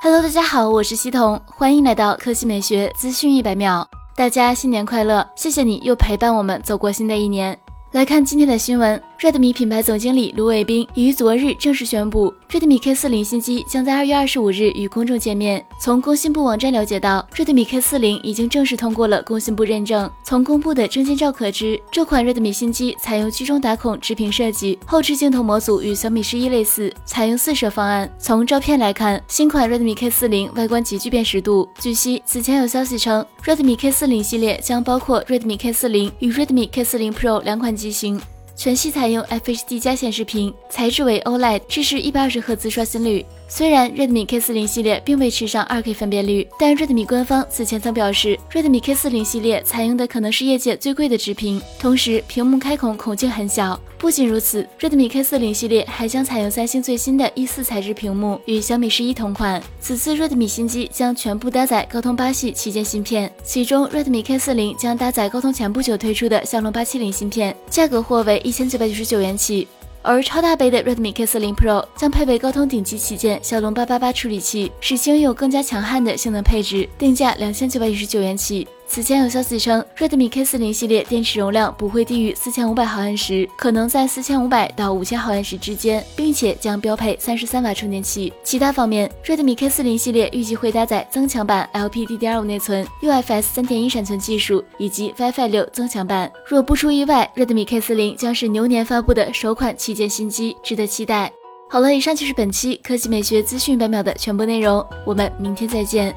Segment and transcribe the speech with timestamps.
[0.00, 3.84] Hello，大家好，我是西彤，欢迎来到科技美学资讯一百秒。
[4.14, 5.28] 大家新年快乐！
[5.34, 7.58] 谢谢你又陪伴我们走过新的一年。
[7.90, 9.02] 来看今天的新闻。
[9.20, 15.66] Redmi 品牌总经理卢伟斌已于昨日正式宣布，Redmi K40 新机将在二月二十五日与公众见面。
[15.80, 20.08] 从工信部网站了解到，Redmi K40 已经正式通过了工信部认证。
[20.22, 28.08] 从公布的证件照可知，这款 Redmi 新机采用居中打孔直屏设计，后置镜头模组与小米十一类似，采用四摄方案。
[28.20, 31.68] 从照片来看，新款 Redmi K40 外观极具辨识度。
[31.80, 38.20] 据悉，此前有消息称，Redmi K40 系列将包括 Redmi K40 与 Redmi K40 Pro 两款机型。
[38.58, 43.24] 全系采用 FHD 加显示屏，材质为 OLED，支持一百二十赫兹刷新率。
[43.50, 53.80] 虽然 Redmi K40 系列并未吃上 2K 分辨率，但 Redmi 官方此前曾表示，Redmi K40 系列采用的可能是业界最贵的直屏，同时屏幕开孔孔径很小。
[53.96, 59.60] 不仅如此，Redmi K40 系列还将采用三星最新的 E4 材质屏幕，与小米十一同款。
[59.80, 69.66] 此次 Redmi 新机将全部搭载高通八系旗舰芯片，其中 Redmi K40 将搭载高通前不久推出的骁龙八七零芯片，价格或为一千九百九十九元起。
[70.02, 78.66] 而超大杯的 Redmi K40 Pro 将配备高通顶级旗舰骁龙八八八处理器，使其拥有更加强悍的性能配置，定价两千九百九十九元起。
[78.90, 88.32] 此前有消息称，Redmi K40 系列电池容量不会低于四千五百毫安时，可能在四千五百到五千毫安时之间，并且将标配三十三瓦充电器。
[88.42, 96.32] 其他方面，Redmi K40 系列预计会搭载增强版 LPDDR5 内存、UFS 三点一闪存技术以及 WiFi 六增强版。
[96.46, 101.30] 若不出意外，Redmi K40 将是牛年发布的首款旗舰新机，值得期待。
[101.70, 106.16] 好了，以上就是本期科技美学资讯百秒的全部内容，我们明天再见。